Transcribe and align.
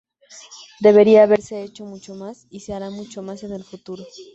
Debería 0.79 1.21
haberse 1.21 1.61
hecho 1.61 1.85
mucho 1.85 2.15
más, 2.15 2.47
y 2.49 2.61
se 2.61 2.73
hará 2.73 2.89
mucho 2.89 3.21
más 3.21 3.43
en 3.43 3.53
el 3.53 3.63
futuro. 3.63 4.03